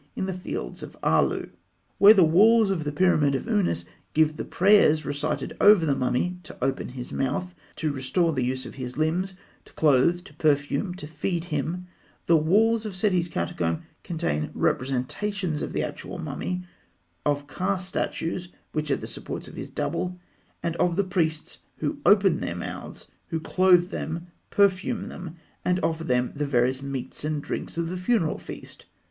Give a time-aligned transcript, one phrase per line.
[0.15, 1.51] in the Fields of Aalû (fig.
[1.99, 1.99] 159).
[1.99, 3.85] Where the walls of the pyramid of Ûnas
[4.15, 8.65] give the prayers recited over the mummy to open his mouth, to restore the use
[8.65, 9.35] of his limbs,
[9.65, 11.85] to clothe, to perfume, to feed him,
[12.25, 16.63] the walls of Seti's catacomb contain representations of the actual mummy,
[17.23, 20.19] of the Ka statues which are the supports of his Double,
[20.63, 26.03] and of the priests who open their mouths, who clothe them, perfume them, and offer
[26.03, 28.87] them the various meats and drinks of the funeral feast.